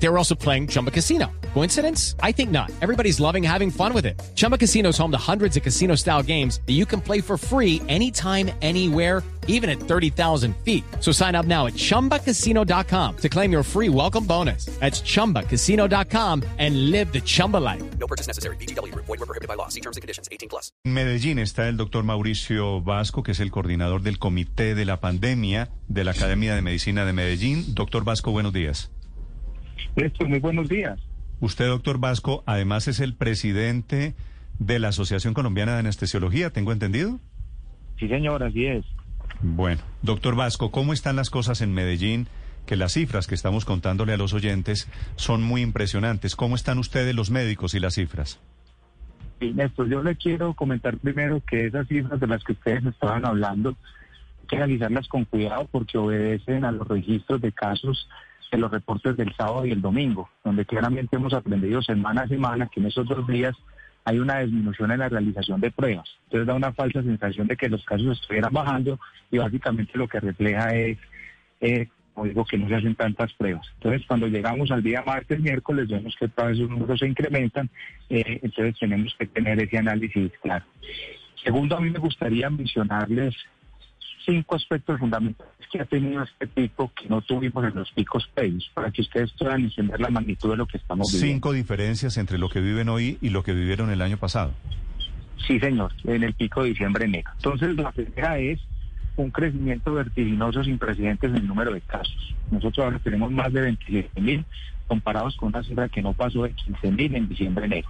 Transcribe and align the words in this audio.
They 0.00 0.08
were 0.08 0.18
also 0.18 0.34
playing 0.34 0.68
Chumba 0.68 0.90
Casino. 0.90 1.26
Coincidence? 1.54 2.14
I 2.22 2.32
think 2.32 2.50
not. 2.50 2.70
Everybody's 2.80 3.18
loving 3.18 3.42
having 3.42 3.70
fun 3.70 3.92
with 3.92 4.06
it. 4.06 4.20
Chumba 4.36 4.56
Casino 4.56 4.90
is 4.90 4.98
home 4.98 5.10
to 5.10 5.18
hundreds 5.18 5.56
of 5.56 5.62
casino 5.62 5.96
style 5.96 6.22
games 6.22 6.60
that 6.66 6.74
you 6.74 6.86
can 6.86 7.00
play 7.00 7.20
for 7.20 7.36
free 7.36 7.82
anytime, 7.88 8.50
anywhere, 8.62 9.24
even 9.48 9.68
at 9.68 9.80
30,000 9.80 10.54
feet. 10.64 10.84
So 11.00 11.10
sign 11.10 11.34
up 11.34 11.46
now 11.46 11.66
at 11.66 11.74
chumbacasino.com 11.74 13.16
to 13.16 13.28
claim 13.28 13.50
your 13.50 13.64
free 13.64 13.88
welcome 13.88 14.24
bonus. 14.24 14.66
That's 14.78 15.02
chumbacasino.com 15.02 16.44
and 16.58 16.90
live 16.90 17.12
the 17.12 17.20
Chumba 17.20 17.56
life. 17.56 17.82
No 17.98 18.06
purchase 18.06 18.28
necessary. 18.28 18.56
BGW. 18.56 18.94
Void 18.94 19.08
were 19.08 19.26
prohibited 19.26 19.48
by 19.48 19.54
law. 19.54 19.68
See 19.68 19.80
terms 19.80 19.96
and 19.96 20.02
conditions. 20.02 20.28
18 20.30 20.48
plus. 20.48 20.70
En 20.84 20.92
Medellín 20.92 21.38
está 21.40 21.68
el 21.68 21.76
doctor 21.76 22.04
Mauricio 22.04 22.82
Vasco, 22.82 23.22
que 23.22 23.32
es 23.32 23.40
el 23.40 23.50
coordinador 23.50 24.02
del 24.02 24.18
Comité 24.18 24.76
de 24.76 24.84
la 24.84 25.00
Pandemia 25.00 25.70
de 25.88 26.04
la 26.04 26.12
Academia 26.12 26.54
de 26.54 26.62
Medicina 26.62 27.04
de 27.04 27.12
Medellín. 27.12 27.74
Doctor 27.74 28.04
Vasco, 28.04 28.30
buenos 28.30 28.52
días. 28.52 28.90
Néstor, 29.96 30.28
muy 30.28 30.38
buenos 30.38 30.68
días. 30.68 30.98
Usted, 31.40 31.66
doctor 31.66 31.98
Vasco, 31.98 32.42
además 32.46 32.88
es 32.88 33.00
el 33.00 33.14
presidente 33.14 34.14
de 34.58 34.78
la 34.78 34.88
Asociación 34.88 35.34
Colombiana 35.34 35.74
de 35.74 35.80
Anestesiología, 35.80 36.50
¿tengo 36.50 36.72
entendido? 36.72 37.20
Sí, 37.98 38.08
señor, 38.08 38.42
así 38.42 38.66
es. 38.66 38.84
Bueno, 39.40 39.82
doctor 40.02 40.34
Vasco, 40.34 40.70
¿cómo 40.70 40.92
están 40.92 41.16
las 41.16 41.30
cosas 41.30 41.60
en 41.60 41.72
Medellín? 41.72 42.26
Que 42.66 42.76
las 42.76 42.92
cifras 42.92 43.26
que 43.26 43.34
estamos 43.34 43.64
contándole 43.64 44.12
a 44.12 44.16
los 44.16 44.34
oyentes 44.34 44.88
son 45.16 45.42
muy 45.42 45.62
impresionantes. 45.62 46.36
¿Cómo 46.36 46.56
están 46.56 46.78
ustedes 46.78 47.14
los 47.14 47.30
médicos 47.30 47.74
y 47.74 47.80
las 47.80 47.94
cifras? 47.94 48.40
Sí, 49.40 49.52
Néstor, 49.52 49.88
yo 49.88 50.02
le 50.02 50.16
quiero 50.16 50.54
comentar 50.54 50.98
primero 50.98 51.40
que 51.48 51.66
esas 51.66 51.86
cifras 51.86 52.18
de 52.18 52.26
las 52.26 52.42
que 52.42 52.52
ustedes 52.52 52.84
estaban 52.84 53.24
hablando, 53.24 53.70
hay 53.70 54.46
que 54.48 54.56
analizarlas 54.56 55.06
con 55.06 55.24
cuidado 55.24 55.68
porque 55.70 55.96
obedecen 55.96 56.64
a 56.64 56.72
los 56.72 56.86
registros 56.88 57.40
de 57.40 57.52
casos 57.52 58.08
de 58.50 58.58
los 58.58 58.70
reportes 58.70 59.16
del 59.16 59.34
sábado 59.34 59.66
y 59.66 59.72
el 59.72 59.80
domingo, 59.80 60.28
donde 60.44 60.64
claramente 60.64 61.16
hemos 61.16 61.32
aprendido 61.32 61.82
semana 61.82 62.22
a 62.22 62.28
semana 62.28 62.68
que 62.68 62.80
en 62.80 62.86
esos 62.86 63.06
dos 63.06 63.26
días 63.26 63.54
hay 64.04 64.18
una 64.18 64.40
disminución 64.40 64.90
en 64.90 65.00
la 65.00 65.08
realización 65.08 65.60
de 65.60 65.70
pruebas. 65.70 66.08
Entonces 66.24 66.46
da 66.46 66.54
una 66.54 66.72
falsa 66.72 67.02
sensación 67.02 67.46
de 67.46 67.56
que 67.56 67.68
los 67.68 67.84
casos 67.84 68.18
estuvieran 68.18 68.52
bajando 68.52 68.98
y 69.30 69.38
básicamente 69.38 69.98
lo 69.98 70.08
que 70.08 70.20
refleja 70.20 70.74
es, 70.74 70.98
eh, 71.60 71.88
digo, 72.24 72.44
que 72.46 72.56
no 72.56 72.68
se 72.68 72.76
hacen 72.76 72.94
tantas 72.94 73.32
pruebas. 73.34 73.66
Entonces 73.74 74.06
cuando 74.06 74.26
llegamos 74.26 74.70
al 74.70 74.82
día 74.82 75.02
martes, 75.06 75.40
miércoles, 75.40 75.88
vemos 75.88 76.16
que 76.18 76.28
todos 76.28 76.52
esos 76.52 76.70
números 76.70 76.98
se 76.98 77.06
incrementan, 77.06 77.68
eh, 78.08 78.40
entonces 78.42 78.78
tenemos 78.78 79.14
que 79.18 79.26
tener 79.26 79.60
ese 79.60 79.76
análisis 79.76 80.32
claro. 80.40 80.64
Segundo, 81.44 81.76
a 81.76 81.80
mí 81.80 81.90
me 81.90 81.98
gustaría 81.98 82.48
mencionarles 82.48 83.36
cinco 84.28 84.56
aspectos 84.56 84.98
fundamentales 84.98 85.54
que 85.72 85.80
ha 85.80 85.86
tenido 85.86 86.22
este 86.22 86.46
pico 86.46 86.92
que 86.94 87.08
no 87.08 87.22
tuvimos 87.22 87.64
en 87.64 87.74
los 87.74 87.90
picos 87.92 88.28
previos, 88.34 88.70
para 88.74 88.90
que 88.90 89.00
ustedes 89.00 89.32
puedan 89.32 89.62
entender 89.62 90.00
la 90.00 90.10
magnitud 90.10 90.50
de 90.50 90.56
lo 90.56 90.66
que 90.66 90.76
estamos 90.76 91.10
viviendo. 91.10 91.34
Cinco 91.34 91.52
diferencias 91.52 92.16
entre 92.18 92.38
lo 92.38 92.48
que 92.48 92.60
viven 92.60 92.88
hoy 92.88 93.18
y 93.22 93.30
lo 93.30 93.42
que 93.42 93.52
vivieron 93.52 93.90
el 93.90 94.02
año 94.02 94.18
pasado. 94.18 94.52
Sí, 95.46 95.58
señor, 95.58 95.92
en 96.04 96.22
el 96.22 96.34
pico 96.34 96.62
de 96.62 96.70
diciembre 96.70 97.06
enero. 97.06 97.30
Entonces, 97.36 97.74
la 97.76 97.90
primera 97.92 98.38
es 98.38 98.60
un 99.16 99.30
crecimiento 99.30 99.94
vertiginoso 99.94 100.62
sin 100.62 100.78
precedentes 100.78 101.30
en 101.30 101.36
el 101.36 101.46
número 101.46 101.72
de 101.72 101.80
casos. 101.80 102.34
Nosotros 102.50 102.84
ahora 102.84 102.98
tenemos 102.98 103.32
más 103.32 103.52
de 103.52 103.62
27 103.62 104.20
mil, 104.20 104.44
comparados 104.86 105.36
con 105.36 105.48
una 105.48 105.62
cifra 105.62 105.88
que 105.88 106.02
no 106.02 106.12
pasó 106.12 106.42
de 106.42 106.52
15 106.52 106.92
mil 106.92 107.14
en 107.14 107.28
diciembre 107.28 107.64
enero. 107.64 107.88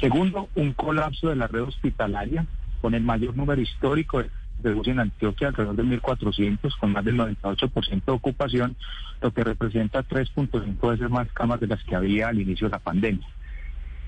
Segundo, 0.00 0.48
un 0.54 0.72
colapso 0.72 1.28
de 1.28 1.36
la 1.36 1.46
red 1.46 1.62
hospitalaria 1.62 2.46
con 2.80 2.94
el 2.94 3.02
mayor 3.02 3.36
número 3.36 3.60
histórico 3.60 4.18
de 4.18 4.30
en 4.64 5.00
Antioquia 5.00 5.48
alrededor 5.48 5.76
de 5.76 5.84
1.400 5.84 6.76
con 6.78 6.92
más 6.92 7.04
del 7.04 7.16
98% 7.16 8.04
de 8.04 8.12
ocupación, 8.12 8.76
lo 9.20 9.32
que 9.32 9.44
representa 9.44 10.02
3.5 10.02 10.90
veces 10.90 11.10
más 11.10 11.28
camas 11.32 11.60
de 11.60 11.66
las 11.66 11.82
que 11.84 11.96
había 11.96 12.28
al 12.28 12.40
inicio 12.40 12.68
de 12.68 12.72
la 12.72 12.78
pandemia. 12.78 13.26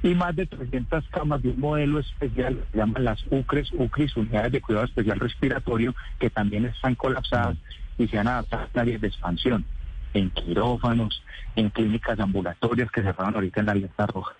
Y 0.03 0.15
más 0.15 0.35
de 0.35 0.47
300 0.47 1.07
camas 1.09 1.43
de 1.43 1.51
un 1.51 1.61
modelo 1.61 2.01
especial, 2.01 2.59
se 2.73 2.79
llaman 2.79 3.05
las 3.05 3.25
UCRES, 3.31 3.73
UCRIS, 3.73 4.17
Unidades 4.17 4.53
de 4.53 4.61
Cuidado 4.61 4.87
Especial 4.87 5.21
Respiratorio, 5.21 5.95
que 6.19 6.29
también 6.29 6.65
están 6.65 6.97
colapsadas 6.97 7.57
y 7.99 8.09
se 8.09 8.19
han 8.19 8.27
adaptado 8.27 8.69
a 8.75 8.81
áreas 8.81 9.01
de 9.01 9.09
expansión, 9.09 9.65
en 10.13 10.31
quirófanos, 10.31 11.23
en 11.55 11.71
clínicas 11.71 12.19
ambulatorias 12.19 12.91
que 12.91 13.03
cerraron 13.03 13.35
ahorita 13.35 13.61
en 13.61 13.67
la 13.67 13.73
alerta 13.73 14.07
roja. 14.07 14.35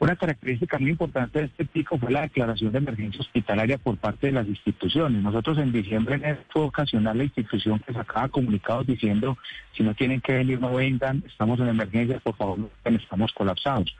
Una 0.00 0.14
característica 0.14 0.78
muy 0.78 0.90
importante 0.90 1.40
de 1.40 1.46
este 1.46 1.64
pico 1.64 1.98
fue 1.98 2.12
la 2.12 2.20
declaración 2.20 2.70
de 2.70 2.78
emergencia 2.78 3.20
hospitalaria 3.20 3.78
por 3.78 3.96
parte 3.96 4.28
de 4.28 4.32
las 4.32 4.46
instituciones. 4.46 5.20
Nosotros 5.20 5.58
en 5.58 5.72
diciembre 5.72 6.20
en 6.22 6.38
fue 6.50 6.62
ocasional 6.62 7.18
la 7.18 7.24
institución 7.24 7.80
que 7.80 7.92
sacaba 7.92 8.28
comunicados 8.28 8.86
diciendo 8.86 9.36
si 9.76 9.82
no 9.82 9.94
tienen 9.94 10.20
que 10.20 10.34
venir 10.34 10.60
no 10.60 10.72
vengan, 10.74 11.24
estamos 11.26 11.58
en 11.58 11.68
emergencia, 11.68 12.20
por 12.20 12.36
favor, 12.36 12.58
no 12.58 12.70
estamos 12.84 13.32
colapsados. 13.32 13.92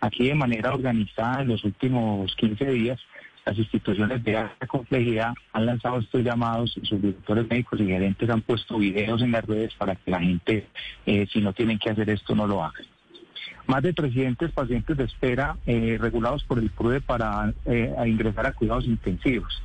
Aquí 0.00 0.28
de 0.28 0.34
manera 0.34 0.72
organizada 0.72 1.42
en 1.42 1.48
los 1.48 1.62
últimos 1.64 2.34
15 2.36 2.64
días 2.70 2.98
las 3.44 3.58
instituciones 3.58 4.24
de 4.24 4.38
alta 4.38 4.66
complejidad 4.66 5.34
han 5.52 5.66
lanzado 5.66 5.98
estos 5.98 6.22
llamados 6.22 6.74
y 6.80 6.86
sus 6.86 7.02
directores 7.02 7.46
médicos 7.50 7.78
y 7.78 7.86
gerentes 7.86 8.30
han 8.30 8.40
puesto 8.40 8.78
videos 8.78 9.20
en 9.20 9.32
las 9.32 9.44
redes 9.44 9.74
para 9.74 9.96
que 9.96 10.10
la 10.10 10.20
gente, 10.20 10.66
eh, 11.04 11.26
si 11.30 11.42
no 11.42 11.52
tienen 11.52 11.78
que 11.78 11.90
hacer 11.90 12.08
esto, 12.08 12.34
no 12.34 12.46
lo 12.46 12.64
hagan 12.64 12.86
más 13.72 13.82
de 13.82 13.94
300 13.94 14.52
pacientes 14.52 14.98
de 14.98 15.04
espera 15.04 15.56
eh, 15.64 15.96
regulados 15.98 16.44
por 16.44 16.58
el 16.58 16.68
PRUE 16.68 17.00
para 17.00 17.54
eh, 17.64 17.90
ingresar 18.04 18.44
a 18.44 18.52
cuidados 18.52 18.84
intensivos. 18.84 19.62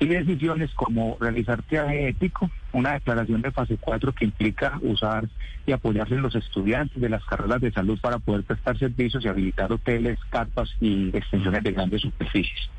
Y 0.00 0.06
decisiones 0.06 0.70
como 0.72 1.18
realizar 1.20 1.62
triaje 1.62 2.08
ético, 2.08 2.50
una 2.72 2.94
declaración 2.94 3.42
de 3.42 3.50
fase 3.50 3.76
4 3.78 4.14
que 4.14 4.24
implica 4.24 4.78
usar 4.80 5.28
y 5.66 5.72
apoyarse 5.72 6.14
en 6.14 6.22
los 6.22 6.34
estudiantes 6.34 6.98
de 6.98 7.10
las 7.10 7.22
carreras 7.26 7.60
de 7.60 7.72
salud 7.72 8.00
para 8.00 8.18
poder 8.18 8.42
prestar 8.42 8.78
servicios 8.78 9.22
y 9.22 9.28
habilitar 9.28 9.70
hoteles, 9.70 10.18
carpas 10.30 10.74
y 10.80 11.14
extensiones 11.14 11.62
de 11.62 11.72
grandes 11.72 12.00
superficies. 12.00 12.70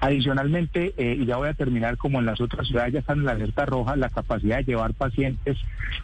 Adicionalmente, 0.00 0.94
eh, 0.96 1.16
y 1.16 1.26
ya 1.26 1.36
voy 1.36 1.48
a 1.48 1.54
terminar 1.54 1.96
como 1.96 2.18
en 2.18 2.26
las 2.26 2.40
otras 2.40 2.66
ciudades 2.66 2.92
ya 2.92 2.98
están 2.98 3.18
en 3.20 3.26
la 3.26 3.32
alerta 3.32 3.66
roja, 3.66 3.94
la 3.94 4.10
capacidad 4.10 4.56
de 4.56 4.64
llevar 4.64 4.94
pacientes 4.94 5.56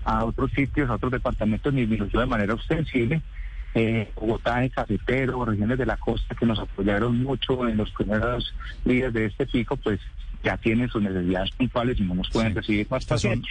a 0.04 0.24
otros 0.24 0.52
sitios, 0.52 0.88
a 0.88 0.94
otros 0.94 1.10
departamentos 1.10 1.74
disminuyó 1.74 2.20
de 2.20 2.26
manera 2.26 2.54
ostensible 2.54 3.22
eh, 3.74 4.10
Bogotá, 4.14 4.68
Cafetero, 4.68 5.44
regiones 5.44 5.78
de 5.78 5.86
la 5.86 5.96
costa 5.96 6.34
que 6.34 6.46
nos 6.46 6.58
apoyaron 6.58 7.22
mucho 7.22 7.66
en 7.66 7.76
los 7.76 7.90
primeros 7.90 8.54
días 8.84 9.12
de 9.12 9.26
este 9.26 9.46
pico, 9.46 9.76
pues 9.76 10.00
ya 10.42 10.56
tienen 10.56 10.88
sus 10.88 11.02
necesidades 11.02 11.50
puntuales 11.52 11.98
y 11.98 12.02
no 12.02 12.14
nos 12.14 12.28
pueden 12.30 12.54
recibir 12.54 12.86
más 12.90 13.04
pacientes. 13.06 13.50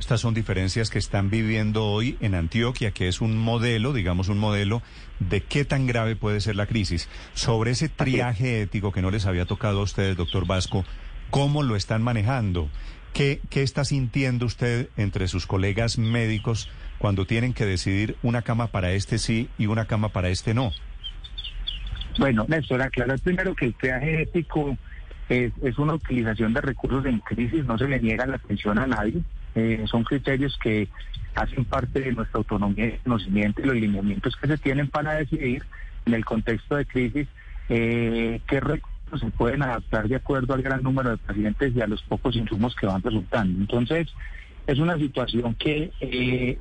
Estas 0.00 0.20
son 0.20 0.34
diferencias 0.34 0.90
que 0.90 0.98
están 0.98 1.30
viviendo 1.30 1.84
hoy 1.84 2.16
en 2.20 2.34
Antioquia, 2.34 2.90
que 2.90 3.06
es 3.06 3.20
un 3.20 3.38
modelo, 3.38 3.92
digamos 3.92 4.28
un 4.28 4.38
modelo 4.38 4.82
de 5.20 5.42
qué 5.42 5.64
tan 5.64 5.86
grave 5.86 6.16
puede 6.16 6.40
ser 6.40 6.56
la 6.56 6.66
crisis. 6.66 7.08
Sobre 7.34 7.70
ese 7.70 7.88
triaje 7.88 8.62
ético 8.62 8.90
que 8.90 9.00
no 9.00 9.12
les 9.12 9.26
había 9.26 9.44
tocado 9.44 9.78
a 9.78 9.84
ustedes, 9.84 10.16
doctor 10.16 10.44
Vasco, 10.44 10.84
¿cómo 11.30 11.62
lo 11.62 11.76
están 11.76 12.02
manejando? 12.02 12.68
¿Qué, 13.12 13.40
¿Qué 13.48 13.62
está 13.62 13.84
sintiendo 13.84 14.46
usted 14.46 14.88
entre 14.96 15.28
sus 15.28 15.46
colegas 15.46 15.98
médicos 15.98 16.68
cuando 17.02 17.26
tienen 17.26 17.52
que 17.52 17.66
decidir 17.66 18.14
una 18.22 18.42
cama 18.42 18.68
para 18.68 18.92
este 18.92 19.18
sí 19.18 19.48
y 19.58 19.66
una 19.66 19.86
cama 19.86 20.10
para 20.10 20.28
este 20.28 20.54
no? 20.54 20.70
Bueno, 22.16 22.44
Néstor, 22.46 22.80
aclarar 22.80 23.18
primero 23.18 23.56
que 23.56 23.66
el 23.66 23.74
triaje 23.74 24.22
ético 24.22 24.78
es, 25.28 25.52
una 25.78 25.94
utilización 25.94 26.54
de 26.54 26.60
recursos 26.60 27.04
en 27.06 27.18
crisis, 27.18 27.64
no 27.64 27.76
se 27.76 27.88
le 27.88 27.98
niega 27.98 28.24
la 28.24 28.36
atención 28.36 28.78
a 28.78 28.86
nadie, 28.86 29.20
eh, 29.56 29.82
son 29.90 30.04
criterios 30.04 30.56
que 30.62 30.86
hacen 31.34 31.64
parte 31.64 31.98
de 31.98 32.12
nuestra 32.12 32.38
autonomía 32.38 32.86
y 32.86 32.98
conocimiento 32.98 33.62
y 33.62 33.64
los 33.64 33.74
lineamientos 33.74 34.36
que 34.36 34.46
se 34.46 34.58
tienen 34.58 34.86
para 34.86 35.14
decidir 35.14 35.64
en 36.06 36.14
el 36.14 36.24
contexto 36.24 36.76
de 36.76 36.86
crisis 36.86 37.26
eh, 37.68 38.40
qué 38.46 38.60
recursos 38.60 39.18
se 39.18 39.30
pueden 39.32 39.64
adaptar 39.64 40.06
de 40.06 40.14
acuerdo 40.14 40.54
al 40.54 40.62
gran 40.62 40.84
número 40.84 41.10
de 41.10 41.16
pacientes 41.16 41.74
y 41.74 41.80
a 41.80 41.88
los 41.88 42.00
pocos 42.04 42.36
insumos 42.36 42.76
que 42.76 42.86
van 42.86 43.02
resultando. 43.02 43.58
Entonces, 43.58 44.06
es 44.68 44.78
una 44.78 44.96
situación 44.96 45.56
que 45.56 45.90
eh, 46.00 46.58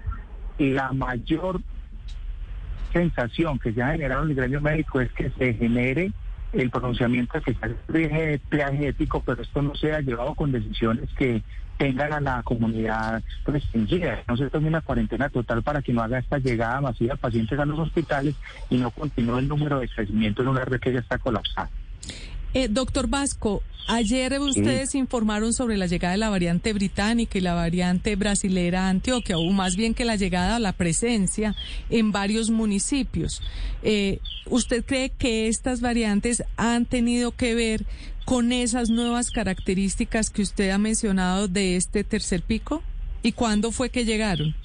la 0.70 0.92
mayor 0.94 1.62
sensación 2.94 3.58
que 3.60 3.74
se 3.74 3.82
ha 3.82 3.92
generado 3.92 4.24
en 4.24 4.30
el 4.30 4.36
gremio 4.36 4.62
médico 4.62 5.02
es 5.02 5.12
que 5.14 5.30
se 5.32 5.54
genere 5.54 6.12
el 6.54 6.70
pronunciamiento 6.70 7.42
que 7.42 7.54
se 7.54 8.40
peaje 8.50 8.88
ético, 8.90 9.24
pero 9.26 9.42
esto 9.42 9.62
no 9.62 9.76
se 9.76 9.94
ha 9.94 10.02
llevado 10.02 10.36
con 10.36 10.52
decisiones 10.52 11.10
que 11.18 11.42
tengan 11.78 12.14
a 12.14 12.20
la 12.20 12.44
comunidad 12.44 13.24
restringida. 13.46 14.22
No 14.28 14.38
se 14.38 14.50
tome 14.50 14.68
una 14.68 14.82
cuarentena 14.82 15.30
total 15.30 15.64
para 15.64 15.82
que 15.82 15.94
no 15.94 16.04
haga 16.04 16.20
esta 16.20 16.38
llegada 16.38 16.82
masiva 16.82 17.16
de 17.16 17.20
pacientes 17.20 17.58
a 17.58 17.66
los 17.66 17.80
hospitales 17.80 18.36
y 18.70 18.78
no 18.78 18.92
continúe 18.92 19.40
el 19.40 19.48
número 19.48 19.80
de 19.80 19.88
crecimiento 19.88 20.42
en 20.42 20.50
una 20.50 20.66
red 20.66 20.80
que 20.80 20.94
ya 20.94 21.00
está 21.00 21.18
colapsada. 21.18 21.70
Eh, 22.54 22.68
doctor 22.70 23.08
Vasco, 23.08 23.64
ayer 23.88 24.38
ustedes 24.42 24.94
informaron 24.96 25.54
sobre 25.54 25.78
la 25.78 25.86
llegada 25.86 26.12
de 26.12 26.18
la 26.18 26.30
variante 26.30 26.74
británica 26.74 27.38
y 27.38 27.42
la 27.42 27.54
variante 27.54 28.16
brasilera 28.18 28.88
a 28.88 28.90
Antioquia, 28.90 29.38
o 29.38 29.52
más 29.52 29.78
bien 29.78 29.94
que 29.94 30.04
la 30.04 30.18
llegada 30.18 30.60
la 30.60 30.74
presencia 30.74 31.56
en 31.90 32.12
varios 32.12 32.50
municipios. 32.50 33.42
Eh, 33.84 34.20
¿Usted 34.48 34.84
cree 34.84 35.12
que 35.12 35.48
estas 35.48 35.80
variantes 35.80 36.44
han 36.58 36.86
tenido 36.86 37.32
que 37.32 37.56
ver 37.56 37.86
con 38.26 38.52
esas 38.52 38.90
nuevas 38.90 39.32
características 39.32 40.30
que 40.30 40.42
usted 40.42 40.72
ha 40.72 40.78
mencionado 40.78 41.48
de 41.48 41.78
este 41.78 42.04
tercer 42.04 42.42
pico? 42.42 42.84
¿Y 43.24 43.32
cuándo 43.32 43.72
fue 43.72 43.90
que 43.90 44.04
llegaron? 44.04 44.56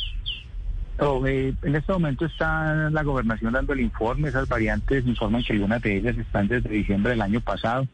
Eh, 0.98 1.54
en 1.62 1.76
este 1.76 1.92
momento 1.92 2.24
está 2.24 2.90
la 2.90 3.02
gobernación 3.02 3.52
dando 3.52 3.74
el 3.74 3.80
informe, 3.80 4.28
esas 4.28 4.48
variantes 4.48 5.06
informan 5.06 5.42
que 5.42 5.52
algunas 5.52 5.82
de 5.82 5.96
ellas 5.96 6.16
están 6.16 6.48
desde 6.48 6.70
diciembre 6.70 7.10
del 7.10 7.22
año 7.22 7.40
pasado. 7.40 7.86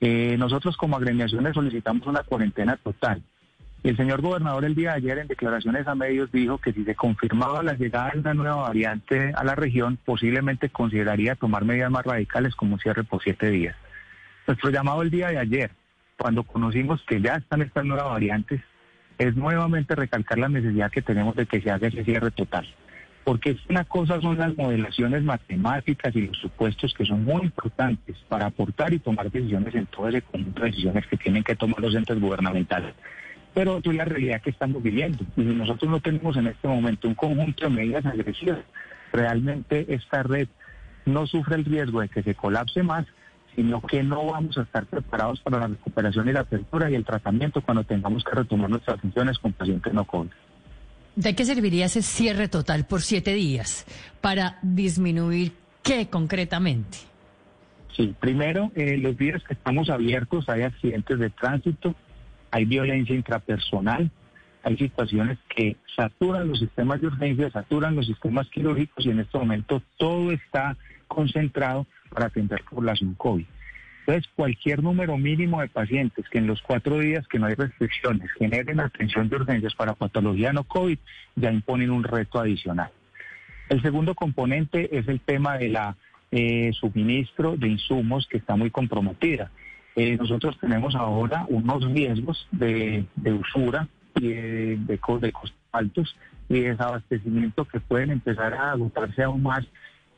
Eh, 0.00 0.36
nosotros 0.38 0.76
como 0.76 0.96
agremiaciones 0.96 1.54
solicitamos 1.54 2.06
una 2.06 2.22
cuarentena 2.22 2.76
total. 2.76 3.22
El 3.82 3.96
señor 3.96 4.22
gobernador 4.22 4.64
el 4.64 4.74
día 4.74 4.90
de 4.90 4.96
ayer 4.96 5.18
en 5.18 5.26
declaraciones 5.26 5.86
a 5.88 5.94
medios 5.94 6.30
dijo 6.30 6.58
que 6.58 6.72
si 6.72 6.84
se 6.84 6.94
confirmaba 6.94 7.62
la 7.62 7.74
llegada 7.74 8.12
de 8.12 8.20
una 8.20 8.34
nueva 8.34 8.56
variante 8.62 9.32
a 9.34 9.44
la 9.44 9.54
región, 9.54 9.98
posiblemente 10.04 10.70
consideraría 10.70 11.34
tomar 11.34 11.64
medidas 11.64 11.90
más 11.90 12.06
radicales 12.06 12.54
como 12.54 12.74
un 12.74 12.80
cierre 12.80 13.04
por 13.04 13.22
siete 13.22 13.50
días. 13.50 13.76
Nuestro 14.46 14.70
llamado 14.70 15.02
el 15.02 15.10
día 15.10 15.28
de 15.28 15.38
ayer, 15.38 15.72
cuando 16.16 16.44
conocimos 16.44 17.02
que 17.02 17.20
ya 17.20 17.36
están 17.36 17.62
estas 17.62 17.84
nuevas 17.84 18.06
variantes, 18.06 18.60
es 19.22 19.36
nuevamente 19.36 19.94
recalcar 19.94 20.38
la 20.38 20.48
necesidad 20.48 20.90
que 20.90 21.02
tenemos 21.02 21.36
de 21.36 21.46
que 21.46 21.60
se 21.60 21.70
haga 21.70 21.88
ese 21.88 22.04
cierre 22.04 22.30
total. 22.30 22.66
Porque 23.24 23.56
una 23.68 23.84
cosa 23.84 24.20
son 24.20 24.36
las 24.38 24.56
modelaciones 24.56 25.22
matemáticas 25.22 26.14
y 26.16 26.26
los 26.26 26.38
supuestos 26.38 26.92
que 26.92 27.04
son 27.04 27.24
muy 27.24 27.42
importantes 27.42 28.16
para 28.28 28.46
aportar 28.46 28.92
y 28.92 28.98
tomar 28.98 29.30
decisiones 29.30 29.74
en 29.74 29.86
todo 29.86 30.08
ese 30.08 30.22
conjunto 30.22 30.60
de 30.60 30.70
decisiones 30.70 31.06
que 31.06 31.16
tienen 31.16 31.44
que 31.44 31.54
tomar 31.54 31.78
los 31.80 31.94
entes 31.94 32.18
gubernamentales. 32.20 32.94
Pero 33.54 33.78
es 33.78 33.94
la 33.94 34.04
realidad 34.04 34.40
que 34.40 34.50
estamos 34.50 34.82
viviendo. 34.82 35.24
Y 35.36 35.42
si 35.42 35.54
nosotros 35.54 35.90
no 35.90 36.00
tenemos 36.00 36.36
en 36.36 36.48
este 36.48 36.66
momento 36.66 37.06
un 37.06 37.14
conjunto 37.14 37.64
de 37.64 37.70
medidas 37.70 38.04
agresivas, 38.06 38.60
realmente 39.12 39.86
esta 39.88 40.24
red 40.24 40.48
no 41.04 41.26
sufre 41.26 41.56
el 41.56 41.64
riesgo 41.64 42.00
de 42.00 42.08
que 42.08 42.22
se 42.22 42.34
colapse 42.34 42.82
más 42.82 43.06
sino 43.54 43.80
que 43.82 44.02
no 44.02 44.26
vamos 44.26 44.56
a 44.58 44.62
estar 44.62 44.86
preparados 44.86 45.40
para 45.40 45.60
la 45.60 45.66
recuperación 45.68 46.28
y 46.28 46.32
la 46.32 46.40
apertura 46.40 46.90
y 46.90 46.94
el 46.94 47.04
tratamiento 47.04 47.60
cuando 47.60 47.84
tengamos 47.84 48.24
que 48.24 48.34
retomar 48.34 48.70
nuestras 48.70 49.00
funciones 49.00 49.38
con 49.38 49.52
pacientes 49.52 49.92
no 49.92 50.04
COVID. 50.04 50.30
¿De 51.16 51.34
qué 51.34 51.44
serviría 51.44 51.86
ese 51.86 52.00
cierre 52.02 52.48
total 52.48 52.86
por 52.86 53.02
siete 53.02 53.34
días? 53.34 53.84
¿Para 54.20 54.58
disminuir 54.62 55.52
qué 55.82 56.08
concretamente? 56.08 56.98
Sí, 57.94 58.14
primero, 58.18 58.72
eh, 58.74 58.96
los 58.96 59.16
días 59.18 59.42
que 59.44 59.52
estamos 59.52 59.90
abiertos 59.90 60.48
hay 60.48 60.62
accidentes 60.62 61.18
de 61.18 61.28
tránsito, 61.28 61.94
hay 62.50 62.64
violencia 62.64 63.14
intrapersonal, 63.14 64.10
hay 64.62 64.76
situaciones 64.78 65.38
que 65.54 65.76
saturan 65.94 66.48
los 66.48 66.60
sistemas 66.60 67.00
de 67.02 67.08
urgencia, 67.08 67.50
saturan 67.50 67.96
los 67.96 68.06
sistemas 68.06 68.48
quirúrgicos 68.48 69.04
y 69.04 69.10
en 69.10 69.20
este 69.20 69.36
momento 69.36 69.82
todo 69.98 70.30
está 70.30 70.76
concentrado 71.12 71.86
para 72.10 72.26
atender 72.26 72.62
población 72.68 73.14
COVID. 73.14 73.44
Entonces, 74.00 74.30
cualquier 74.34 74.82
número 74.82 75.16
mínimo 75.16 75.60
de 75.60 75.68
pacientes 75.68 76.28
que 76.28 76.38
en 76.38 76.48
los 76.48 76.60
cuatro 76.60 76.98
días 76.98 77.26
que 77.28 77.38
no 77.38 77.46
hay 77.46 77.54
restricciones 77.54 78.30
generen 78.32 78.80
atención 78.80 79.28
de 79.28 79.36
urgencias 79.36 79.74
para 79.74 79.94
patología 79.94 80.52
no 80.52 80.64
COVID, 80.64 80.98
ya 81.36 81.52
imponen 81.52 81.90
un 81.90 82.02
reto 82.02 82.40
adicional. 82.40 82.90
El 83.68 83.80
segundo 83.80 84.14
componente 84.14 84.98
es 84.98 85.06
el 85.06 85.20
tema 85.20 85.56
de 85.56 85.68
la 85.68 85.96
eh, 86.32 86.72
suministro 86.72 87.56
de 87.56 87.68
insumos 87.68 88.26
que 88.26 88.38
está 88.38 88.56
muy 88.56 88.70
comprometida. 88.70 89.52
Eh, 89.94 90.16
nosotros 90.16 90.58
tenemos 90.58 90.94
ahora 90.96 91.44
unos 91.48 91.84
riesgos 91.92 92.48
de, 92.50 93.04
usura 93.24 93.86
y 94.16 94.28
de, 94.28 94.76
de, 94.78 94.98
costos 94.98 95.54
altos 95.70 96.16
y 96.48 96.60
desabastecimiento 96.60 97.66
que 97.66 97.80
pueden 97.80 98.10
empezar 98.10 98.54
a 98.54 98.72
agotarse 98.72 99.22
aún 99.22 99.42
más 99.42 99.64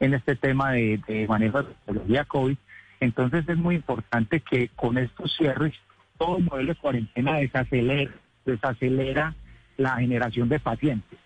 en 0.05 0.15
este 0.15 0.37
tema 0.37 0.73
de, 0.73 1.27
manejo 1.29 1.63
de 1.63 1.75
tecnología 1.87 2.25
COVID. 2.25 2.57
Entonces 3.01 3.49
es 3.49 3.57
muy 3.57 3.77
importante 3.77 4.41
que 4.41 4.69
con 4.69 4.99
estos 4.99 5.35
cierres 5.37 5.75
todo 6.19 6.39
el 6.39 6.45
modelo 6.45 6.75
de 6.75 6.81
cuarentena 6.81 7.37
desacelera, 7.37 8.13
desacelera 8.45 9.35
la 9.77 9.97
generación 9.97 10.49
de 10.49 10.61
pacientes 10.61 11.19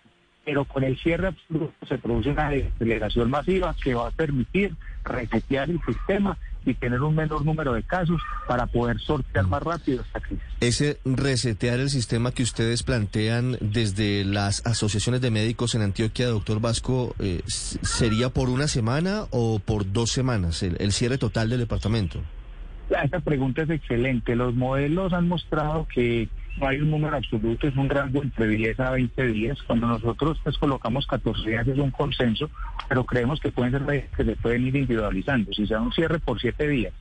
pero 0.49 0.65
con 0.65 0.83
el 0.83 0.97
cierre 0.97 1.27
absoluto 1.27 1.85
se 1.87 1.99
produce 1.99 2.31
una 2.31 2.49
desaceleración 2.49 3.29
masiva 3.29 3.75
que 3.83 3.93
va 3.93 4.07
a 4.07 4.11
permitir 4.11 4.75
resetear 5.03 5.69
el 5.69 5.79
sistema 5.85 6.39
y 6.65 6.73
tener 6.73 7.03
un 7.03 7.13
menor 7.13 7.45
número 7.45 7.73
de 7.73 7.83
casos 7.83 8.19
para 8.47 8.65
poder 8.65 8.99
sortear 8.99 9.45
más 9.45 9.61
rápido 9.61 10.01
esta 10.01 10.19
crisis. 10.19 10.48
Ese 10.61 10.97
resetear 11.05 11.79
el 11.79 11.89
sistema 11.89 12.31
que 12.31 12.43
ustedes 12.43 12.83
plantean 12.83 13.57
desde 13.61 14.25
las 14.25 14.65
asociaciones 14.65 15.21
de 15.21 15.31
médicos 15.31 15.73
en 15.73 15.81
Antioquia, 15.81 16.27
doctor 16.27 16.59
Vasco, 16.59 17.15
eh, 17.19 17.41
¿sería 17.45 18.29
por 18.29 18.49
una 18.49 18.67
semana 18.67 19.23
o 19.31 19.59
por 19.59 19.89
dos 19.91 20.11
semanas 20.11 20.61
el 20.63 20.91
cierre 20.91 21.17
total 21.17 21.49
del 21.49 21.59
departamento? 21.59 22.21
Esta 22.89 23.19
pregunta 23.19 23.61
es 23.61 23.69
excelente. 23.69 24.35
Los 24.35 24.55
modelos 24.55 25.13
han 25.13 25.27
mostrado 25.27 25.87
que 25.93 26.27
no 26.57 26.67
hay 26.67 26.81
un 26.81 26.89
número 26.89 27.15
absoluto, 27.15 27.67
es 27.67 27.75
un 27.75 27.87
rango 27.87 28.23
entre 28.23 28.47
10 28.47 28.79
a 28.79 28.91
20 28.91 29.27
días. 29.27 29.61
Cuando 29.63 29.87
nosotros 29.87 30.39
pues, 30.43 30.57
colocamos 30.57 31.05
14 31.05 31.49
días 31.49 31.67
es 31.67 31.77
un 31.77 31.91
consenso, 31.91 32.49
pero 32.87 33.05
creemos 33.05 33.39
que 33.39 33.51
pueden 33.51 33.71
ser 33.71 34.09
que 34.15 34.25
se 34.25 34.35
pueden 34.37 34.67
ir 34.67 34.75
individualizando. 34.75 35.53
Si 35.53 35.67
se 35.67 35.75
da 35.75 35.81
un 35.81 35.93
cierre 35.93 36.19
por 36.19 36.41
7 36.41 36.67
días 36.67 36.93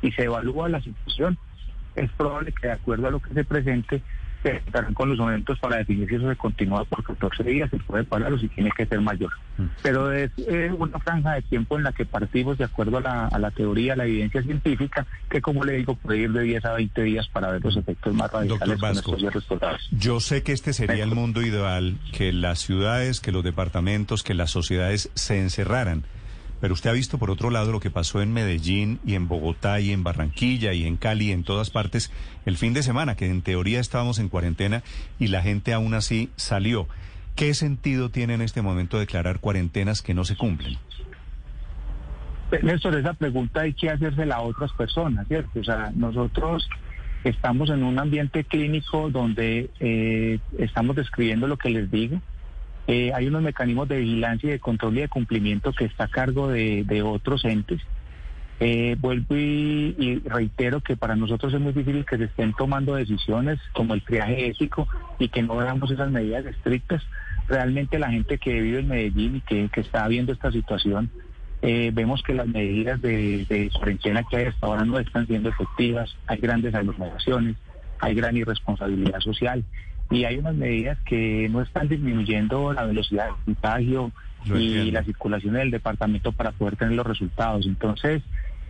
y 0.00 0.10
se 0.12 0.24
evalúa 0.24 0.68
la 0.68 0.80
situación, 0.80 1.38
es 1.96 2.10
probable 2.12 2.52
que 2.52 2.68
de 2.68 2.72
acuerdo 2.72 3.08
a 3.08 3.10
lo 3.10 3.20
que 3.20 3.34
se 3.34 3.44
presente, 3.44 4.02
estarán 4.52 4.94
con 4.94 5.08
los 5.08 5.18
momentos 5.18 5.58
para 5.58 5.78
definir 5.78 6.08
si 6.08 6.16
eso 6.16 6.28
se 6.28 6.36
continúa 6.36 6.84
por 6.84 7.02
14 7.02 7.42
días, 7.44 7.70
se 7.70 7.78
puede 7.78 8.04
parar 8.04 8.32
o 8.32 8.38
si 8.38 8.48
tiene 8.48 8.70
que 8.76 8.86
ser 8.86 9.00
mayor. 9.00 9.30
Mm. 9.56 9.64
Pero 9.82 10.12
es 10.12 10.30
una 10.76 10.98
franja 10.98 11.34
de 11.34 11.42
tiempo 11.42 11.76
en 11.76 11.84
la 11.84 11.92
que 11.92 12.04
partimos 12.04 12.58
de 12.58 12.64
acuerdo 12.64 12.98
a 12.98 13.00
la, 13.00 13.26
a 13.28 13.38
la, 13.38 13.50
teoría, 13.50 13.94
a 13.94 13.96
la 13.96 14.04
evidencia 14.04 14.42
científica, 14.42 15.06
que 15.30 15.40
como 15.40 15.64
le 15.64 15.74
digo, 15.74 15.94
puede 15.94 16.20
ir 16.20 16.32
de 16.32 16.42
10 16.42 16.64
a 16.64 16.72
20 16.74 17.02
días 17.02 17.28
para 17.28 17.52
ver 17.52 17.64
los 17.64 17.76
efectos 17.76 18.14
más 18.14 18.30
radicales 18.30 18.80
Vasco, 18.80 19.16
Yo 19.92 20.20
sé 20.20 20.42
que 20.42 20.52
este 20.52 20.72
sería 20.72 21.04
el 21.04 21.14
mundo 21.14 21.42
ideal, 21.42 21.96
que 22.12 22.32
las 22.32 22.58
ciudades, 22.58 23.20
que 23.20 23.32
los 23.32 23.44
departamentos, 23.44 24.22
que 24.22 24.34
las 24.34 24.50
sociedades 24.50 25.10
se 25.14 25.40
encerraran 25.40 26.04
pero 26.64 26.72
usted 26.72 26.88
ha 26.88 26.94
visto 26.94 27.18
por 27.18 27.30
otro 27.30 27.50
lado 27.50 27.72
lo 27.72 27.80
que 27.80 27.90
pasó 27.90 28.22
en 28.22 28.32
Medellín 28.32 28.98
y 29.04 29.16
en 29.16 29.28
Bogotá 29.28 29.80
y 29.80 29.90
en 29.92 30.02
Barranquilla 30.02 30.72
y 30.72 30.86
en 30.86 30.96
Cali 30.96 31.26
y 31.26 31.32
en 31.32 31.44
todas 31.44 31.68
partes 31.68 32.10
el 32.46 32.56
fin 32.56 32.72
de 32.72 32.82
semana, 32.82 33.16
que 33.16 33.26
en 33.26 33.42
teoría 33.42 33.80
estábamos 33.80 34.18
en 34.18 34.30
cuarentena 34.30 34.82
y 35.18 35.26
la 35.26 35.42
gente 35.42 35.74
aún 35.74 35.92
así 35.92 36.30
salió. 36.36 36.88
¿Qué 37.36 37.52
sentido 37.52 38.08
tiene 38.08 38.32
en 38.32 38.40
este 38.40 38.62
momento 38.62 38.98
declarar 38.98 39.40
cuarentenas 39.40 40.00
que 40.00 40.14
no 40.14 40.24
se 40.24 40.36
cumplen? 40.36 40.78
Néstor, 42.62 42.96
esa 42.96 43.12
pregunta 43.12 43.60
hay 43.60 43.74
que 43.74 43.90
hacérsela 43.90 44.36
a 44.36 44.40
otras 44.40 44.72
personas, 44.72 45.28
¿cierto? 45.28 45.60
O 45.60 45.64
sea, 45.64 45.92
nosotros 45.94 46.66
estamos 47.24 47.68
en 47.68 47.82
un 47.82 47.98
ambiente 47.98 48.42
clínico 48.42 49.10
donde 49.10 49.68
eh, 49.80 50.38
estamos 50.56 50.96
describiendo 50.96 51.46
lo 51.46 51.58
que 51.58 51.68
les 51.68 51.90
digo, 51.90 52.22
eh, 52.86 53.12
hay 53.14 53.26
unos 53.26 53.42
mecanismos 53.42 53.88
de 53.88 53.98
vigilancia 53.98 54.48
y 54.48 54.52
de 54.52 54.60
control 54.60 54.98
y 54.98 55.00
de 55.02 55.08
cumplimiento 55.08 55.72
que 55.72 55.86
está 55.86 56.04
a 56.04 56.08
cargo 56.08 56.48
de, 56.48 57.02
otros 57.04 57.44
entes. 57.44 57.80
Eh, 58.60 58.96
vuelvo 59.00 59.34
y, 59.36 60.22
reitero 60.24 60.80
que 60.80 60.96
para 60.96 61.16
nosotros 61.16 61.52
es 61.52 61.60
muy 61.60 61.72
difícil 61.72 62.04
que 62.04 62.18
se 62.18 62.24
estén 62.24 62.52
tomando 62.52 62.94
decisiones 62.94 63.58
como 63.72 63.94
el 63.94 64.02
triaje 64.02 64.48
ético 64.48 64.86
y 65.18 65.28
que 65.28 65.42
no 65.42 65.56
veamos 65.56 65.90
esas 65.90 66.10
medidas 66.10 66.44
estrictas. 66.44 67.02
Realmente 67.48 67.98
la 67.98 68.10
gente 68.10 68.38
que 68.38 68.60
vive 68.60 68.80
en 68.80 68.88
Medellín 68.88 69.36
y 69.36 69.40
que, 69.40 69.68
está 69.80 70.06
viendo 70.08 70.32
esta 70.32 70.52
situación, 70.52 71.10
eh, 71.62 71.90
vemos 71.92 72.22
que 72.22 72.34
las 72.34 72.46
medidas 72.46 73.00
de, 73.00 73.46
de 73.46 73.70
que 74.28 74.36
hay 74.36 74.44
hasta 74.44 74.66
ahora 74.66 74.84
no 74.84 74.98
están 74.98 75.26
siendo 75.26 75.48
efectivas, 75.48 76.14
hay 76.26 76.38
grandes 76.38 76.74
aglomeraciones, 76.74 77.56
hay 78.00 78.14
gran 78.14 78.36
irresponsabilidad 78.36 79.20
social 79.20 79.64
y 80.10 80.24
hay 80.24 80.36
unas 80.36 80.54
medidas 80.54 80.98
que 81.00 81.48
no 81.50 81.60
están 81.62 81.88
disminuyendo 81.88 82.72
la 82.72 82.84
velocidad 82.84 83.26
de 83.26 83.44
contagio 83.44 84.12
y 84.46 84.90
la 84.90 85.02
circulación 85.02 85.54
del 85.54 85.70
departamento 85.70 86.32
para 86.32 86.52
poder 86.52 86.76
tener 86.76 86.94
los 86.94 87.06
resultados. 87.06 87.66
Entonces, 87.66 88.22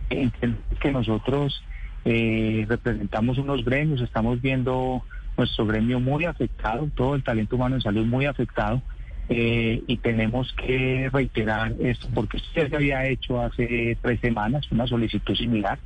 que 0.09 0.91
nosotros 0.91 1.63
eh, 2.05 2.65
representamos 2.67 3.37
unos 3.37 3.65
gremios, 3.65 4.01
estamos 4.01 4.41
viendo 4.41 5.03
nuestro 5.37 5.65
gremio 5.65 5.99
muy 5.99 6.25
afectado, 6.25 6.89
todo 6.95 7.15
el 7.15 7.23
talento 7.23 7.55
humano 7.57 7.75
en 7.75 7.81
salud 7.81 8.05
muy 8.05 8.25
afectado, 8.25 8.81
eh, 9.27 9.81
y 9.87 9.97
tenemos 9.97 10.53
que 10.53 11.09
reiterar 11.11 11.73
esto 11.79 12.07
porque 12.13 12.37
usted 12.37 12.69
se 12.69 12.75
había 12.75 13.07
hecho 13.07 13.41
hace 13.41 13.97
tres 13.99 14.19
semanas 14.19 14.71
una 14.71 14.85
solicitud 14.85 15.35
similar 15.35 15.79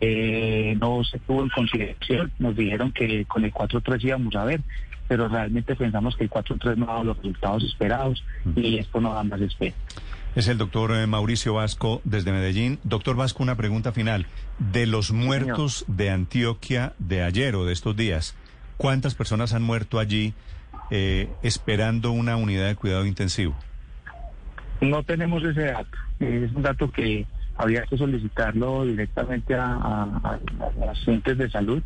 eh, 0.00 0.76
no 0.80 1.04
se 1.04 1.18
tuvo 1.20 1.42
en 1.42 1.50
consideración. 1.50 2.32
Nos 2.38 2.56
dijeron 2.56 2.92
que 2.92 3.24
con 3.26 3.44
el 3.44 3.52
4-3 3.52 4.04
íbamos 4.04 4.34
a 4.36 4.44
ver, 4.44 4.60
pero 5.08 5.28
realmente 5.28 5.76
pensamos 5.76 6.16
que 6.16 6.24
el 6.24 6.30
4-3 6.30 6.76
no 6.76 6.84
ha 6.84 6.94
dado 6.94 7.04
los 7.04 7.16
resultados 7.18 7.64
esperados 7.64 8.24
y 8.56 8.78
esto 8.78 9.00
no 9.00 9.12
da 9.12 9.22
más 9.24 9.40
espera. 9.40 9.74
Es 10.36 10.46
el 10.46 10.58
doctor 10.58 10.92
eh, 10.92 11.06
Mauricio 11.08 11.54
Vasco 11.54 12.00
desde 12.04 12.30
Medellín. 12.30 12.78
Doctor 12.84 13.16
Vasco, 13.16 13.42
una 13.42 13.56
pregunta 13.56 13.92
final. 13.92 14.26
De 14.58 14.86
los 14.86 15.10
muertos 15.10 15.84
de 15.88 16.10
Antioquia 16.10 16.92
de 16.98 17.22
ayer 17.22 17.56
o 17.56 17.64
de 17.64 17.72
estos 17.72 17.96
días, 17.96 18.36
¿cuántas 18.76 19.16
personas 19.16 19.52
han 19.54 19.62
muerto 19.62 19.98
allí 19.98 20.32
eh, 20.90 21.28
esperando 21.42 22.12
una 22.12 22.36
unidad 22.36 22.68
de 22.68 22.76
cuidado 22.76 23.06
intensivo? 23.06 23.56
No 24.80 25.02
tenemos 25.02 25.42
ese 25.42 25.62
dato. 25.62 25.98
Es 26.20 26.52
un 26.52 26.62
dato 26.62 26.90
que 26.92 27.26
habría 27.60 27.82
que 27.82 27.98
solicitarlo 27.98 28.86
directamente 28.86 29.54
a, 29.54 29.66
a- 29.74 30.38
a 30.80 30.86
las 30.86 31.04
fuentes 31.04 31.36
de 31.36 31.50
salud. 31.50 31.82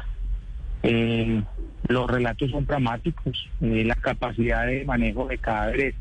Eh, 0.84 1.42
los 1.88 2.08
relatos 2.10 2.50
son 2.50 2.64
dramáticos. 2.64 3.48
Eh, 3.60 3.84
la 3.84 3.96
capacidad 3.96 4.66
de 4.66 4.84
manejo 4.84 5.26
de 5.26 5.38
cadáveres 5.38 5.94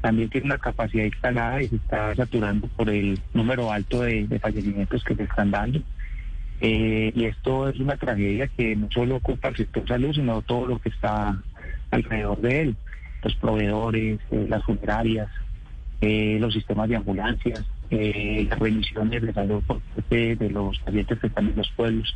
también 0.00 0.30
tiene 0.30 0.46
una 0.46 0.58
capacidad 0.58 1.04
instalada 1.04 1.62
y 1.62 1.68
se 1.68 1.76
está 1.76 2.14
saturando 2.14 2.68
por 2.68 2.88
el 2.88 3.20
número 3.34 3.70
alto 3.70 4.00
de, 4.02 4.26
fallecimientos 4.40 5.04
que 5.04 5.14
se 5.14 5.24
están 5.24 5.50
dando. 5.50 5.80
Eh, 6.60 7.12
y 7.14 7.24
esto 7.24 7.68
es 7.68 7.78
una 7.80 7.96
tragedia 7.96 8.48
que 8.48 8.74
no 8.76 8.88
solo 8.92 9.16
ocupa 9.16 9.48
el 9.48 9.56
sector 9.56 9.86
salud, 9.86 10.14
sino 10.14 10.40
todo 10.42 10.66
lo 10.66 10.78
que 10.78 10.88
está 10.88 11.36
alrededor 11.90 12.40
de 12.40 12.60
él. 12.62 12.76
Los 13.22 13.34
proveedores, 13.36 14.18
las 14.30 14.64
funerarias, 14.64 15.28
los 16.00 16.52
sistemas 16.54 16.88
de 16.88 16.96
ambulancias, 16.96 17.64
eh, 17.92 18.46
las 18.48 18.58
remisiones 18.58 19.22
de 19.22 19.32
salud 19.34 19.62
por 19.66 19.80
parte 19.80 20.36
de 20.36 20.50
los 20.50 20.78
pacientes 20.78 21.18
que 21.18 21.26
están 21.26 21.48
en 21.48 21.56
los 21.56 21.70
pueblos. 21.72 22.14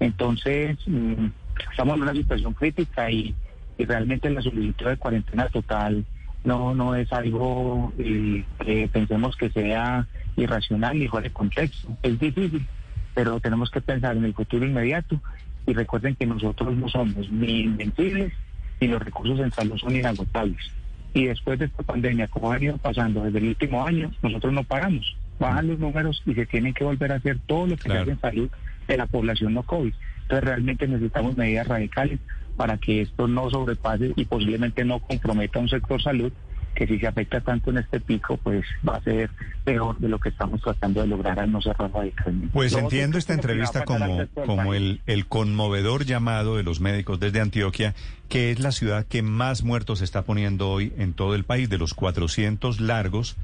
Entonces, 0.00 0.76
mm, 0.86 1.26
estamos 1.70 1.96
en 1.96 2.02
una 2.02 2.12
situación 2.12 2.52
crítica 2.52 3.10
y, 3.10 3.32
y 3.78 3.84
realmente 3.84 4.28
la 4.28 4.42
solicitud 4.42 4.86
de 4.86 4.96
cuarentena 4.96 5.48
total 5.48 6.04
no 6.42 6.74
no 6.74 6.94
es 6.94 7.12
algo 7.12 7.92
eh, 7.96 8.44
que 8.64 8.88
pensemos 8.88 9.36
que 9.36 9.50
sea 9.50 10.06
irracional 10.36 10.98
ni 10.98 11.06
fuera 11.06 11.28
de 11.28 11.32
contexto. 11.32 11.96
Es 12.02 12.18
difícil, 12.18 12.66
pero 13.14 13.38
tenemos 13.38 13.70
que 13.70 13.80
pensar 13.80 14.16
en 14.16 14.24
el 14.24 14.34
futuro 14.34 14.66
inmediato 14.66 15.20
y 15.64 15.74
recuerden 15.74 16.16
que 16.16 16.26
nosotros 16.26 16.74
no 16.76 16.88
somos 16.88 17.30
ni 17.30 17.60
invencibles 17.60 18.32
ni 18.80 18.88
los 18.88 19.00
recursos 19.00 19.38
en 19.38 19.52
salud 19.52 19.78
son 19.78 19.94
inagotables. 19.94 20.70
Y 21.14 21.26
después 21.26 21.58
de 21.58 21.66
esta 21.66 21.82
pandemia, 21.84 22.28
como 22.28 22.50
ha 22.50 22.54
venido 22.54 22.76
pasando 22.78 23.22
desde 23.24 23.38
el 23.38 23.48
último 23.48 23.86
año, 23.86 24.10
nosotros 24.22 24.52
no 24.52 24.64
paramos. 24.64 25.16
Bajan 25.38 25.68
los 25.68 25.78
números 25.78 26.22
y 26.26 26.34
se 26.34 26.44
tienen 26.46 26.74
que 26.74 26.84
volver 26.84 27.12
a 27.12 27.16
hacer 27.16 27.38
todo 27.46 27.66
lo 27.68 27.76
que 27.76 27.84
Claro. 27.84 27.98
se 27.98 28.02
hace 28.02 28.10
en 28.12 28.20
salud 28.20 28.50
de 28.88 28.96
la 28.96 29.06
población 29.06 29.54
no 29.54 29.62
COVID. 29.62 29.92
Entonces 30.22 30.44
realmente 30.44 30.88
necesitamos 30.88 31.36
medidas 31.36 31.68
radicales 31.68 32.18
para 32.56 32.76
que 32.78 33.00
esto 33.02 33.28
no 33.28 33.48
sobrepase 33.50 34.12
y 34.16 34.24
posiblemente 34.24 34.84
no 34.84 34.98
comprometa 35.00 35.58
a 35.58 35.62
un 35.62 35.68
sector 35.68 36.02
salud 36.02 36.32
que 36.74 36.86
si 36.86 36.98
se 36.98 37.06
afecta 37.06 37.40
tanto 37.40 37.70
en 37.70 37.78
este 37.78 38.00
pico, 38.00 38.36
pues 38.36 38.64
va 38.86 38.96
a 38.96 39.02
ser 39.02 39.30
peor 39.64 39.98
de 39.98 40.08
lo 40.08 40.18
que 40.18 40.28
estamos 40.28 40.60
tratando 40.60 41.00
de 41.00 41.06
lograr 41.06 41.38
al 41.38 41.50
no 41.50 41.60
cerrar 41.62 41.90
radicalmente. 41.92 42.52
Pues 42.52 42.74
entiendo 42.74 43.18
es 43.18 43.24
esta 43.24 43.34
entrevista 43.34 43.84
como, 43.84 44.26
como 44.46 44.74
el, 44.74 45.00
el 45.06 45.26
conmovedor 45.26 46.04
llamado 46.04 46.56
de 46.56 46.62
los 46.62 46.80
médicos 46.80 47.20
desde 47.20 47.40
Antioquia, 47.40 47.94
que 48.28 48.50
es 48.50 48.60
la 48.60 48.72
ciudad 48.72 49.06
que 49.06 49.22
más 49.22 49.62
muertos 49.62 50.02
está 50.02 50.22
poniendo 50.22 50.70
hoy 50.70 50.92
en 50.98 51.12
todo 51.14 51.34
el 51.34 51.44
país. 51.44 51.68
De 51.70 51.78
los 51.78 51.94
400 51.94 52.80
largos, 52.80 53.36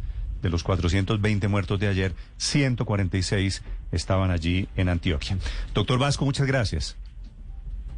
de 0.43 0.51
los 0.51 0.63
420 0.63 1.49
muertos 1.49 1.79
de 1.81 1.89
ayer, 1.89 2.13
146 2.39 3.63
estaban 3.93 4.31
allí 4.31 4.69
en 4.77 4.89
Antioquia. 4.89 5.39
Doctor 5.75 5.99
Vasco, 5.99 6.25
muchas 6.25 6.47
gracias. 6.47 6.97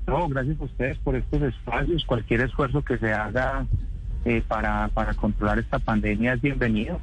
No, 0.06 0.28
gracias 0.28 0.60
a 0.60 0.64
ustedes 0.64 0.98
por 0.98 1.16
estos 1.16 1.42
espacios. 1.42 2.04
Cualquier 2.04 2.42
esfuerzo 2.42 2.82
que 2.82 2.98
se 2.98 3.12
haga 3.12 3.66
eh, 4.24 4.42
para, 4.46 4.88
para 4.88 5.14
controlar 5.14 5.58
esta 5.58 5.78
pandemia 5.78 6.34
es 6.34 6.40
bienvenido. 6.40 7.00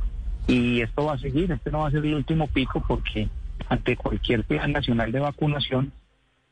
Y 0.47 0.81
esto 0.81 1.05
va 1.05 1.13
a 1.13 1.17
seguir, 1.19 1.51
este 1.51 1.71
no 1.71 1.79
va 1.79 1.89
a 1.89 1.91
ser 1.91 2.05
el 2.05 2.15
último 2.15 2.47
pico 2.47 2.83
porque 2.88 3.29
ante 3.67 3.95
cualquier 3.95 4.43
plan 4.43 4.71
nacional 4.71 5.11
de 5.11 5.19
vacunación, 5.19 5.91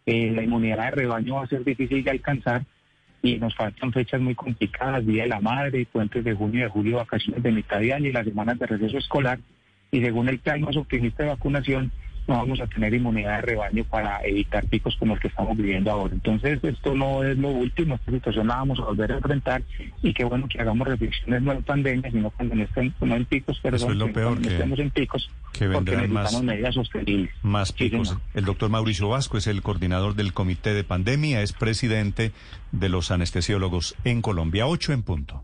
eh, 0.05 0.31
la 0.31 0.43
inmunidad 0.43 0.85
de 0.85 0.91
rebaño 0.91 1.35
va 1.35 1.43
a 1.43 1.47
ser 1.47 1.63
difícil 1.63 2.03
de 2.03 2.11
alcanzar 2.11 2.63
y 3.21 3.37
nos 3.37 3.55
faltan 3.55 3.91
fechas 3.91 4.21
muy 4.21 4.35
complicadas, 4.35 5.05
Día 5.05 5.23
de 5.23 5.29
la 5.29 5.39
Madre, 5.39 5.87
puentes 5.91 6.23
de 6.23 6.33
junio 6.33 6.59
y 6.59 6.63
de 6.63 6.69
julio, 6.69 6.97
vacaciones 6.97 7.41
de 7.41 7.51
mitad 7.51 7.79
de 7.79 7.93
año 7.93 8.07
y 8.07 8.13
las 8.13 8.25
semanas 8.25 8.59
de 8.59 8.67
receso 8.67 8.97
escolar. 8.97 9.39
Y 9.91 10.01
según 10.01 10.29
el 10.29 10.39
plan 10.39 10.61
más 10.61 10.77
optimista 10.77 11.23
de 11.23 11.29
vacunación, 11.29 11.91
no 12.27 12.35
vamos 12.35 12.59
a 12.59 12.67
tener 12.67 12.93
inmunidad 12.93 13.37
de 13.37 13.41
rebaño 13.43 13.83
para 13.85 14.19
evitar 14.25 14.65
picos 14.65 14.95
como 14.97 15.13
el 15.15 15.19
que 15.19 15.29
estamos 15.29 15.55
viviendo 15.57 15.89
ahora. 15.91 16.13
Entonces, 16.13 16.59
esto 16.63 16.93
no 16.93 17.23
es 17.23 17.37
lo 17.37 17.49
último, 17.49 17.95
esta 17.95 18.11
situación 18.11 18.47
la 18.47 18.57
vamos 18.57 18.79
a 18.79 18.83
volver 18.83 19.11
a 19.13 19.15
enfrentar 19.15 19.63
y 20.03 20.13
qué 20.13 20.23
bueno 20.25 20.47
que 20.47 20.59
hagamos 20.59 20.87
reflexiones 20.87 21.41
no 21.41 21.53
en 21.53 21.63
pandemia, 21.63 22.11
sino 22.11 22.29
cuando 22.31 22.55
no, 22.55 22.63
estén, 22.63 22.93
no 23.01 23.15
en 23.15 23.25
picos, 23.25 23.59
pero 23.63 23.77
Eso 23.77 23.89
es 23.91 23.97
lo 23.97 24.11
peor, 24.11 24.41
que- 24.41 24.49
estemos 24.49 24.77
en 24.79 24.91
picos, 24.91 25.29
que 25.53 25.69
porque 25.69 25.91
vendrán 25.95 26.11
más- 26.11 26.43
medidas 26.43 26.75
sostenibles. 26.75 27.31
Más 27.41 27.71
picos. 27.71 28.17
el 28.33 28.45
doctor 28.45 28.69
Mauricio 28.69 29.07
Vasco 29.09 29.37
es 29.37 29.47
el 29.47 29.61
coordinador 29.61 30.15
del 30.15 30.33
Comité 30.33 30.73
de 30.73 30.83
Pandemia, 30.83 31.41
es 31.41 31.53
presidente 31.53 32.31
de 32.71 32.89
los 32.89 33.09
anestesiólogos 33.11 33.95
en 34.03 34.21
Colombia. 34.21 34.67
Ocho 34.67 34.91
en 34.93 35.03
punto. 35.03 35.43